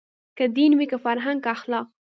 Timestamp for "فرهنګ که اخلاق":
1.05-1.87